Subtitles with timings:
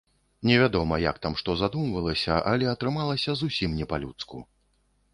[0.51, 4.47] Невядома, як там што задумвалася, але атрымалася зусім не па-людску.